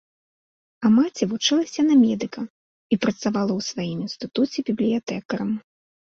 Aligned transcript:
А 0.87 0.89
маці 0.93 1.23
вучылася 1.33 1.81
на 1.89 1.97
медыка 2.03 2.41
і 2.45 2.95
працавала 3.03 3.51
ў 3.59 3.67
сваім 3.69 3.99
інстытуце 4.05 4.57
бібліятэкарам. 4.71 5.51